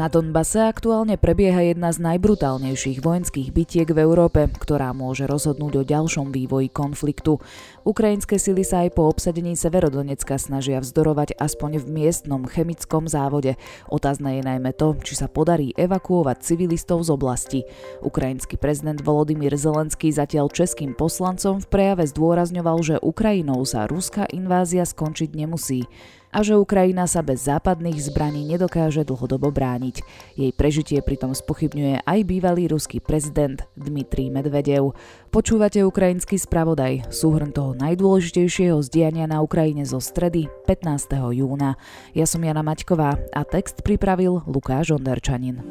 Na 0.00 0.08
Donbase 0.08 0.64
aktuálne 0.64 1.20
prebieha 1.20 1.60
jedna 1.60 1.92
z 1.92 2.00
najbrutálnejších 2.00 3.04
vojenských 3.04 3.52
bitiek 3.52 3.84
v 3.84 4.00
Európe, 4.00 4.48
ktorá 4.48 4.96
môže 4.96 5.28
rozhodnúť 5.28 5.72
o 5.76 5.84
ďalšom 5.84 6.32
vývoji 6.32 6.72
konfliktu. 6.72 7.36
Ukrajinské 7.84 8.40
sily 8.40 8.64
sa 8.64 8.88
aj 8.88 8.96
po 8.96 9.12
obsadení 9.12 9.52
Severodonecka 9.60 10.40
snažia 10.40 10.80
vzdorovať 10.80 11.36
aspoň 11.36 11.84
v 11.84 12.00
miestnom 12.00 12.48
chemickom 12.48 13.12
závode. 13.12 13.60
Otázne 13.92 14.40
je 14.40 14.48
najmä 14.48 14.72
to, 14.72 14.96
či 15.04 15.20
sa 15.20 15.28
podarí 15.28 15.76
evakuovať 15.76 16.48
civilistov 16.48 17.04
z 17.04 17.12
oblasti. 17.12 17.60
Ukrajinský 18.00 18.56
prezident 18.56 19.04
Volodymyr 19.04 19.52
Zelenský 19.52 20.16
zatiaľ 20.16 20.48
českým 20.48 20.96
poslancom 20.96 21.60
v 21.60 21.68
prejave 21.68 22.08
zdôrazňoval, 22.08 22.78
že 22.80 22.96
Ukrajinou 23.04 23.68
sa 23.68 23.84
ruská 23.84 24.24
invázia 24.32 24.88
skončiť 24.88 25.28
nemusí 25.36 25.84
a 26.30 26.46
že 26.46 26.58
Ukrajina 26.58 27.10
sa 27.10 27.20
bez 27.20 27.46
západných 27.46 27.98
zbraní 27.98 28.46
nedokáže 28.46 29.02
dlhodobo 29.02 29.50
brániť. 29.50 30.02
Jej 30.38 30.52
prežitie 30.54 30.98
pritom 31.02 31.34
spochybňuje 31.34 32.06
aj 32.06 32.18
bývalý 32.26 32.70
ruský 32.70 33.02
prezident 33.02 33.62
Dmitrij 33.74 34.30
Medvedev. 34.30 34.94
Počúvate 35.34 35.82
ukrajinský 35.82 36.38
spravodaj, 36.38 37.10
súhrn 37.10 37.54
toho 37.54 37.74
najdôležitejšieho 37.78 38.78
zdiania 38.82 39.26
na 39.30 39.42
Ukrajine 39.42 39.82
zo 39.86 39.98
stredy 39.98 40.50
15. 40.66 41.34
júna. 41.34 41.78
Ja 42.14 42.26
som 42.26 42.42
Jana 42.42 42.62
Maťková 42.62 43.18
a 43.30 43.42
text 43.46 43.82
pripravil 43.86 44.42
Lukáš 44.46 44.94
Onderčanin. 44.94 45.62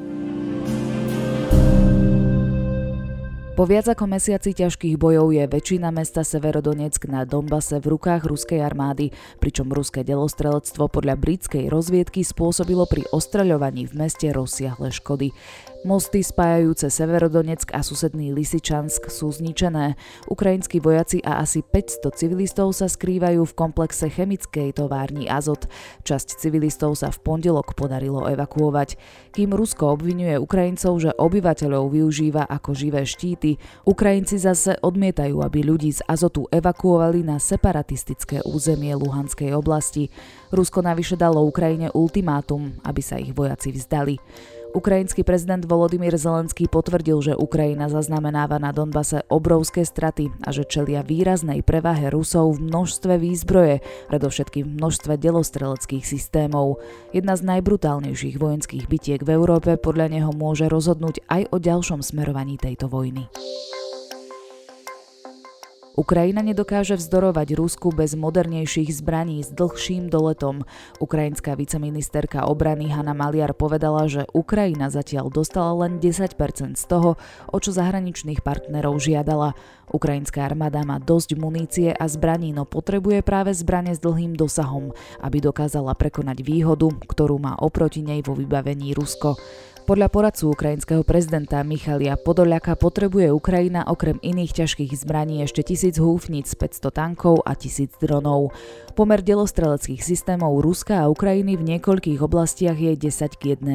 Po 3.59 3.67
viac 3.67 3.91
ako 3.91 4.07
mesiaci 4.07 4.55
ťažkých 4.55 4.95
bojov 4.95 5.35
je 5.35 5.43
väčšina 5.43 5.91
mesta 5.91 6.23
Severodonetsk 6.23 7.11
na 7.11 7.27
Donbase 7.27 7.83
v 7.83 7.91
rukách 7.91 8.23
ruskej 8.23 8.63
armády, 8.63 9.11
pričom 9.43 9.67
ruské 9.67 10.07
delostrelectvo 10.07 10.87
podľa 10.87 11.19
britskej 11.19 11.67
rozviedky 11.67 12.23
spôsobilo 12.23 12.87
pri 12.87 13.03
ostreľovaní 13.11 13.83
v 13.91 13.99
meste 13.99 14.31
rozsiahle 14.31 14.95
škody. 14.95 15.35
Mosty 15.79 16.19
spájajúce 16.19 16.91
Severodonetsk 16.91 17.71
a 17.71 17.79
susedný 17.79 18.35
Lysyčansk 18.35 19.07
sú 19.07 19.31
zničené. 19.31 19.95
Ukrajinskí 20.27 20.83
vojaci 20.83 21.23
a 21.23 21.39
asi 21.39 21.63
500 21.63 22.19
civilistov 22.19 22.75
sa 22.75 22.91
skrývajú 22.91 23.47
v 23.47 23.55
komplexe 23.55 24.11
chemickej 24.11 24.75
továrni 24.75 25.31
Azot. 25.31 25.71
Časť 26.03 26.35
civilistov 26.35 26.99
sa 26.99 27.07
v 27.15 27.23
pondelok 27.23 27.79
podarilo 27.79 28.27
evakuovať. 28.27 28.99
Kým 29.31 29.55
Rusko 29.55 29.95
obvinuje 29.95 30.35
Ukrajincov, 30.35 30.99
že 30.99 31.15
obyvateľov 31.15 31.95
využíva 31.95 32.43
ako 32.43 32.75
živé 32.75 33.07
štíty, 33.07 33.55
Ukrajinci 33.87 34.35
zase 34.35 34.75
odmietajú, 34.83 35.39
aby 35.39 35.63
ľudí 35.63 35.95
z 35.95 36.03
Azotu 36.11 36.43
evakuovali 36.51 37.23
na 37.23 37.39
separatistické 37.39 38.43
územie 38.43 38.91
Luhanskej 38.99 39.55
oblasti. 39.55 40.11
Rusko 40.51 40.83
navyše 40.83 41.15
dalo 41.15 41.39
Ukrajine 41.47 41.87
ultimátum, 41.95 42.75
aby 42.83 42.99
sa 42.99 43.15
ich 43.15 43.31
vojaci 43.31 43.71
vzdali. 43.71 44.19
Ukrajinský 44.69 45.25
prezident 45.25 45.65
Volodymyr 45.65 46.13
Zelenský 46.13 46.69
potvrdil, 46.69 47.17
že 47.25 47.33
Ukrajina 47.33 47.89
zaznamenáva 47.89 48.61
na 48.61 48.69
Donbase 48.69 49.25
obrovské 49.25 49.81
straty 49.81 50.29
a 50.45 50.53
že 50.53 50.61
čelia 50.61 51.01
výraznej 51.01 51.65
prevahe 51.65 52.13
Rusov 52.13 52.61
v 52.61 52.69
množstve 52.69 53.17
výzbroje, 53.17 53.81
predovšetkým 54.13 54.69
v 54.69 54.75
množstve 54.77 55.17
delostreleckých 55.17 56.05
systémov. 56.05 56.77
Jedna 57.09 57.33
z 57.33 57.49
najbrutálnejších 57.49 58.37
vojenských 58.37 58.85
bitiek 58.85 59.25
v 59.25 59.33
Európe 59.33 59.73
podľa 59.81 60.13
neho 60.13 60.31
môže 60.37 60.69
rozhodnúť 60.69 61.25
aj 61.25 61.49
o 61.49 61.57
ďalšom 61.57 62.05
smerovaní 62.05 62.61
tejto 62.61 62.85
vojny. 62.85 63.25
Ukrajina 65.99 66.39
nedokáže 66.39 66.95
vzdorovať 66.95 67.59
Rusku 67.59 67.91
bez 67.91 68.15
modernejších 68.15 68.87
zbraní 69.03 69.43
s 69.43 69.51
dlhším 69.51 70.07
doletom. 70.07 70.63
Ukrajinská 71.03 71.59
viceministerka 71.59 72.47
obrany 72.47 72.87
Hanna 72.87 73.11
Maliar 73.11 73.51
povedala, 73.51 74.07
že 74.07 74.23
Ukrajina 74.31 74.87
zatiaľ 74.87 75.27
dostala 75.27 75.75
len 75.75 75.99
10% 75.99 76.79
z 76.79 76.85
toho, 76.87 77.19
o 77.51 77.57
čo 77.59 77.75
zahraničných 77.75 78.39
partnerov 78.39 78.95
žiadala. 79.03 79.59
Ukrajinská 79.91 80.47
armáda 80.47 80.87
má 80.87 81.03
dosť 81.03 81.35
munície 81.35 81.91
a 81.91 82.07
zbraní, 82.07 82.55
no 82.55 82.63
potrebuje 82.63 83.19
práve 83.19 83.51
zbranie 83.51 83.91
s 83.91 83.99
dlhým 83.99 84.39
dosahom, 84.39 84.95
aby 85.19 85.43
dokázala 85.43 85.99
prekonať 85.99 86.47
výhodu, 86.47 86.95
ktorú 87.11 87.43
má 87.43 87.59
oproti 87.59 88.07
nej 88.07 88.23
vo 88.23 88.39
vybavení 88.39 88.95
Rusko. 88.95 89.35
Podľa 89.89 90.05
poradcu 90.13 90.53
ukrajinského 90.53 91.01
prezidenta 91.01 91.65
Michalia 91.65 92.13
Podoľaka 92.13 92.77
potrebuje 92.77 93.33
Ukrajina 93.33 93.89
okrem 93.89 94.21
iných 94.21 94.61
ťažkých 94.61 94.93
zbraní 94.93 95.41
ešte 95.41 95.65
tisíc 95.65 95.97
húfnic, 95.97 96.45
500 96.53 96.93
tankov 96.93 97.41
a 97.41 97.57
tisíc 97.57 97.97
dronov. 97.97 98.53
Pomer 98.93 99.25
delostreleckých 99.25 100.05
systémov 100.05 100.61
Ruska 100.61 101.01
a 101.01 101.09
Ukrajiny 101.09 101.57
v 101.57 101.73
niekoľkých 101.73 102.21
oblastiach 102.21 102.77
je 102.77 102.93
10 103.01 103.41
k 103.41 103.57
1, 103.57 103.65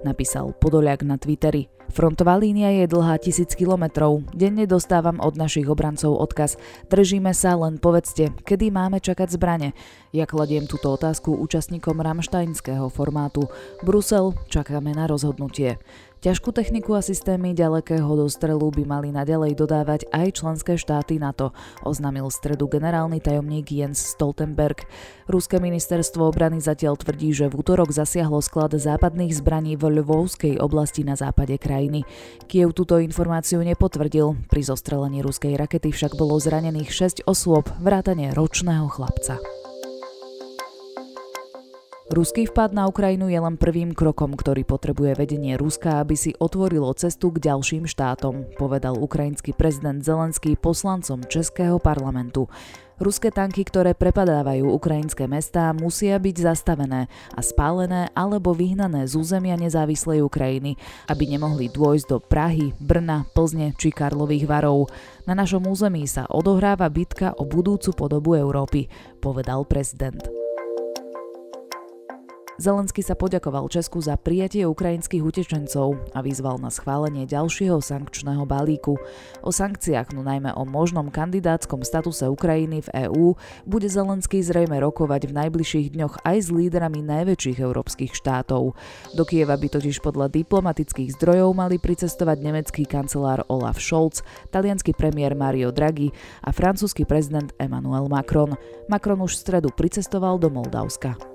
napísal 0.00 0.56
Podoľak 0.56 1.04
na 1.04 1.20
Twitteri. 1.20 1.79
Frontová 1.90 2.38
línia 2.38 2.70
je 2.70 2.86
dlhá 2.86 3.18
tisíc 3.18 3.58
kilometrov. 3.58 4.22
Denne 4.30 4.62
dostávam 4.62 5.18
od 5.18 5.34
našich 5.34 5.66
obrancov 5.66 6.14
odkaz. 6.22 6.54
Držíme 6.86 7.34
sa, 7.34 7.58
len 7.58 7.82
povedzte, 7.82 8.30
kedy 8.46 8.70
máme 8.70 9.02
čakať 9.02 9.34
zbrane. 9.34 9.74
Ja 10.14 10.22
kladiem 10.26 10.70
túto 10.70 10.94
otázku 10.94 11.34
účastníkom 11.34 11.98
ramštajnského 11.98 12.86
formátu. 12.94 13.50
Brusel, 13.82 14.38
čakáme 14.46 14.94
na 14.94 15.10
rozhodnutie. 15.10 15.82
Ťažkú 16.20 16.52
techniku 16.52 16.92
a 16.92 17.00
systémy 17.00 17.56
ďalekého 17.56 18.04
dostrelu 18.12 18.68
by 18.68 18.84
mali 18.84 19.08
naďalej 19.08 19.56
dodávať 19.56 20.04
aj 20.12 20.44
členské 20.44 20.76
štáty 20.76 21.16
NATO, 21.16 21.56
oznámil 21.80 22.28
stredu 22.28 22.68
generálny 22.68 23.24
tajomník 23.24 23.72
Jens 23.72 24.04
Stoltenberg. 24.12 24.84
Ruské 25.32 25.64
ministerstvo 25.64 26.28
obrany 26.28 26.60
zatiaľ 26.60 27.00
tvrdí, 27.00 27.32
že 27.32 27.48
v 27.48 27.64
útorok 27.64 27.88
zasiahlo 27.88 28.44
sklad 28.44 28.76
západných 28.76 29.32
zbraní 29.32 29.80
v 29.80 30.04
Lvovskej 30.04 30.60
oblasti 30.60 31.08
na 31.08 31.16
západe 31.16 31.56
krajiny. 31.56 32.04
Kiev 32.44 32.76
túto 32.76 33.00
informáciu 33.00 33.64
nepotvrdil. 33.64 34.44
Pri 34.52 34.60
zostrelení 34.60 35.24
ruskej 35.24 35.56
rakety 35.56 35.88
však 35.88 36.20
bolo 36.20 36.36
zranených 36.36 36.92
6 37.24 37.24
osôb, 37.24 37.64
vrátane 37.80 38.36
ročného 38.36 38.92
chlapca. 38.92 39.40
Ruský 42.10 42.50
vpad 42.50 42.74
na 42.74 42.90
Ukrajinu 42.90 43.30
je 43.30 43.38
len 43.38 43.54
prvým 43.54 43.94
krokom, 43.94 44.34
ktorý 44.34 44.66
potrebuje 44.66 45.14
vedenie 45.14 45.54
Ruska, 45.54 46.02
aby 46.02 46.18
si 46.18 46.34
otvorilo 46.42 46.90
cestu 46.98 47.30
k 47.30 47.38
ďalším 47.38 47.86
štátom, 47.86 48.50
povedal 48.58 48.98
ukrajinský 48.98 49.54
prezident 49.54 50.02
Zelenský 50.02 50.58
poslancom 50.58 51.22
Českého 51.30 51.78
parlamentu. 51.78 52.50
Ruské 52.98 53.30
tanky, 53.30 53.62
ktoré 53.62 53.94
prepadávajú 53.94 54.74
ukrajinské 54.74 55.30
mestá, 55.30 55.70
musia 55.70 56.18
byť 56.18 56.50
zastavené 56.50 57.06
a 57.30 57.40
spálené 57.46 58.10
alebo 58.10 58.58
vyhnané 58.58 59.06
z 59.06 59.14
územia 59.14 59.54
nezávislej 59.54 60.26
Ukrajiny, 60.26 60.74
aby 61.06 61.30
nemohli 61.30 61.70
dôjsť 61.70 62.06
do 62.10 62.18
Prahy, 62.18 62.74
Brna, 62.82 63.22
Plzne 63.38 63.70
či 63.78 63.94
Karlových 63.94 64.50
varov. 64.50 64.90
Na 65.30 65.38
našom 65.38 65.62
území 65.62 66.10
sa 66.10 66.26
odohráva 66.26 66.90
bitka 66.90 67.38
o 67.38 67.46
budúcu 67.46 67.94
podobu 67.94 68.34
Európy, 68.34 68.90
povedal 69.22 69.62
prezident. 69.62 70.39
Zelensky 72.60 73.00
sa 73.00 73.16
poďakoval 73.16 73.72
Česku 73.72 74.04
za 74.04 74.20
prijatie 74.20 74.68
ukrajinských 74.68 75.24
utečencov 75.24 75.96
a 76.12 76.20
vyzval 76.20 76.60
na 76.60 76.68
schválenie 76.68 77.24
ďalšieho 77.24 77.80
sankčného 77.80 78.44
balíku. 78.44 79.00
O 79.40 79.48
sankciách, 79.48 80.12
no 80.12 80.20
najmä 80.20 80.52
o 80.52 80.68
možnom 80.68 81.08
kandidátskom 81.08 81.80
statuse 81.80 82.28
Ukrajiny 82.28 82.84
v 82.84 83.08
EÚ, 83.08 83.32
bude 83.64 83.88
Zelenský 83.88 84.44
zrejme 84.44 84.76
rokovať 84.76 85.32
v 85.32 85.36
najbližších 85.40 85.96
dňoch 85.96 86.20
aj 86.20 86.36
s 86.36 86.48
lídrami 86.52 87.00
najväčších 87.00 87.64
európskych 87.64 88.12
štátov. 88.12 88.76
Do 89.16 89.24
Kieva 89.24 89.56
by 89.56 89.80
totiž 89.80 90.04
podľa 90.04 90.28
diplomatických 90.28 91.16
zdrojov 91.16 91.56
mali 91.56 91.80
pricestovať 91.80 92.44
nemecký 92.44 92.84
kancelár 92.84 93.40
Olaf 93.48 93.80
Scholz, 93.80 94.20
talianský 94.52 94.92
premiér 94.92 95.32
Mario 95.32 95.72
Draghi 95.72 96.12
a 96.44 96.52
francúzsky 96.52 97.08
prezident 97.08 97.56
Emmanuel 97.56 98.04
Macron. 98.12 98.52
Macron 98.84 99.24
už 99.24 99.40
v 99.40 99.42
stredu 99.48 99.72
pricestoval 99.72 100.36
do 100.36 100.52
Moldavska. 100.52 101.29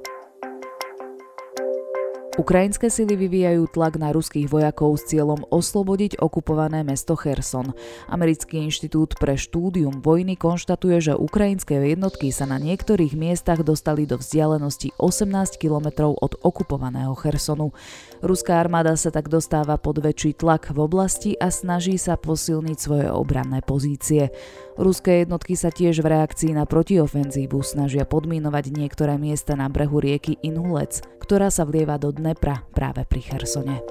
Ukrajinské 2.36 2.92
sily 2.92 3.16
vyvíjajú 3.16 3.72
tlak 3.72 3.96
na 3.96 4.12
ruských 4.12 4.52
vojakov 4.52 5.00
s 5.00 5.08
cieľom 5.08 5.48
oslobodiť 5.56 6.20
okupované 6.20 6.84
mesto 6.84 7.16
Kherson. 7.16 7.72
Americký 8.12 8.60
inštitút 8.60 9.16
pre 9.16 9.40
štúdium 9.40 10.04
vojny 10.04 10.36
konštatuje, 10.36 11.00
že 11.00 11.14
ukrajinské 11.16 11.80
jednotky 11.80 12.36
sa 12.36 12.44
na 12.44 12.60
niektorých 12.60 13.16
miestach 13.16 13.64
dostali 13.64 14.04
do 14.04 14.20
vzdialenosti 14.20 14.92
18 15.00 15.32
kilometrov 15.56 16.20
od 16.20 16.36
okupovaného 16.44 17.16
Chersonu. 17.16 17.72
Ruská 18.20 18.60
armáda 18.60 19.00
sa 19.00 19.16
tak 19.16 19.32
dostáva 19.32 19.80
pod 19.80 20.04
väčší 20.04 20.36
tlak 20.36 20.76
v 20.76 20.84
oblasti 20.84 21.40
a 21.40 21.48
snaží 21.48 21.96
sa 21.96 22.20
posilniť 22.20 22.78
svoje 22.78 23.08
obranné 23.16 23.64
pozície. 23.64 24.28
Ruské 24.76 25.24
jednotky 25.24 25.56
sa 25.56 25.72
tiež 25.72 26.04
v 26.04 26.12
reakcii 26.12 26.52
na 26.52 26.68
protiofenzívu 26.68 27.64
snažia 27.64 28.04
podmínovať 28.04 28.76
niektoré 28.76 29.16
miesta 29.16 29.56
na 29.56 29.72
brehu 29.72 30.04
rieky 30.04 30.36
Inhulec, 30.44 31.00
ktorá 31.24 31.48
sa 31.48 31.64
vlieva 31.64 31.96
do 31.96 32.12
Dnepra 32.26 32.58
práve 32.74 33.06
pri 33.06 33.22
Chersone. 33.22 33.86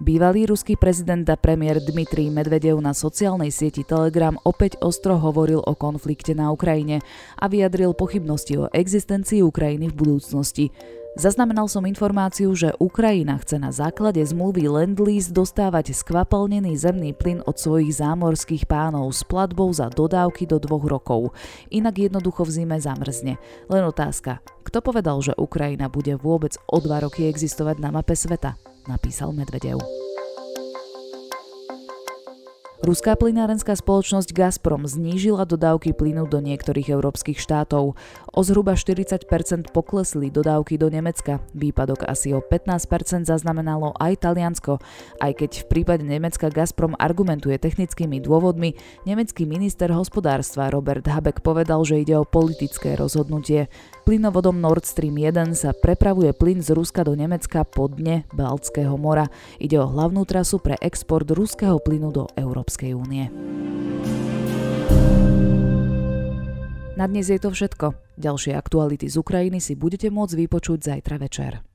Bývalý 0.00 0.48
ruský 0.48 0.72
prezident 0.72 1.20
a 1.28 1.36
premiér 1.36 1.84
Dmitrij 1.84 2.32
Medvedev 2.32 2.80
na 2.80 2.96
sociálnej 2.96 3.52
sieti 3.52 3.84
Telegram 3.84 4.32
opäť 4.48 4.80
ostro 4.80 5.20
hovoril 5.20 5.60
o 5.60 5.76
konflikte 5.76 6.32
na 6.32 6.48
Ukrajine 6.48 7.04
a 7.36 7.44
vyjadril 7.44 7.92
pochybnosti 7.92 8.56
o 8.56 8.72
existencii 8.72 9.44
Ukrajiny 9.44 9.92
v 9.92 9.98
budúcnosti. 10.00 10.72
Zaznamenal 11.14 11.70
som 11.70 11.86
informáciu, 11.86 12.50
že 12.58 12.74
Ukrajina 12.82 13.38
chce 13.38 13.62
na 13.62 13.70
základe 13.70 14.18
zmluvy 14.18 14.66
Lend-Lease 14.66 15.30
dostávať 15.30 15.94
skvapalnený 15.94 16.74
zemný 16.74 17.14
plyn 17.14 17.38
od 17.46 17.54
svojich 17.54 18.02
zámorských 18.02 18.66
pánov 18.66 19.14
s 19.14 19.22
platbou 19.22 19.70
za 19.70 19.86
dodávky 19.94 20.50
do 20.50 20.58
dvoch 20.58 20.82
rokov. 20.82 21.30
Inak 21.70 22.10
jednoducho 22.10 22.42
v 22.42 22.54
zime 22.58 22.82
zamrzne. 22.82 23.38
Len 23.70 23.82
otázka, 23.86 24.42
kto 24.66 24.82
povedal, 24.82 25.22
že 25.22 25.38
Ukrajina 25.38 25.86
bude 25.86 26.18
vôbec 26.18 26.58
o 26.66 26.82
dva 26.82 27.06
roky 27.06 27.30
existovať 27.30 27.78
na 27.78 27.94
mape 27.94 28.18
sveta? 28.18 28.58
Napísal 28.90 29.30
Medvedev. 29.30 30.03
Ruská 32.84 33.16
plynárenská 33.16 33.80
spoločnosť 33.80 34.36
Gazprom 34.36 34.84
znížila 34.84 35.48
dodávky 35.48 35.96
plynu 35.96 36.28
do 36.28 36.44
niektorých 36.44 36.92
európskych 36.92 37.40
štátov. 37.40 37.96
O 38.28 38.40
zhruba 38.44 38.76
40% 38.76 39.24
poklesli 39.72 40.28
dodávky 40.28 40.76
do 40.76 40.92
Nemecka. 40.92 41.40
Výpadok 41.56 42.04
asi 42.04 42.36
o 42.36 42.44
15% 42.44 43.24
zaznamenalo 43.24 43.96
aj 43.96 44.28
Taliansko. 44.28 44.84
Aj 45.16 45.32
keď 45.32 45.64
v 45.64 45.68
prípade 45.72 46.04
Nemecka 46.04 46.52
Gazprom 46.52 46.92
argumentuje 47.00 47.56
technickými 47.56 48.20
dôvodmi, 48.20 48.76
nemecký 49.08 49.48
minister 49.48 49.88
hospodárstva 49.88 50.68
Robert 50.68 51.08
Habeck 51.08 51.40
povedal, 51.40 51.88
že 51.88 52.04
ide 52.04 52.20
o 52.20 52.28
politické 52.28 53.00
rozhodnutie. 53.00 53.72
Plynovodom 54.04 54.60
Nord 54.60 54.84
Stream 54.84 55.16
1 55.16 55.56
sa 55.56 55.72
prepravuje 55.72 56.28
plyn 56.36 56.60
z 56.60 56.76
Ruska 56.76 57.08
do 57.08 57.16
Nemecka 57.16 57.64
po 57.64 57.88
dne 57.88 58.28
Baltského 58.36 59.00
mora. 59.00 59.32
Ide 59.56 59.80
o 59.80 59.88
hlavnú 59.88 60.28
trasu 60.28 60.60
pre 60.60 60.76
export 60.84 61.24
ruského 61.32 61.80
plynu 61.80 62.12
do. 62.12 62.28
Európskej 62.36 62.92
únie. 62.92 63.32
Na 67.00 67.08
dnes 67.08 67.32
je 67.32 67.40
to 67.40 67.48
všetko. 67.48 67.96
Ďalšie 68.20 68.52
aktuality 68.52 69.08
z 69.08 69.16
Ukrajiny 69.16 69.64
si 69.64 69.72
budete 69.72 70.12
môcť 70.12 70.36
vypočuť 70.36 70.84
zajtra 70.84 71.16
večer. 71.16 71.73